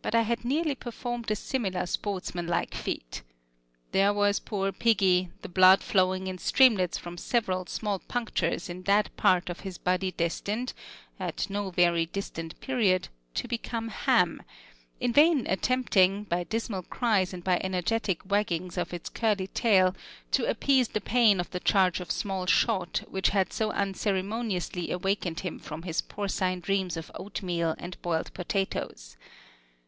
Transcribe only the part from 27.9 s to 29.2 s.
boiled potatoes.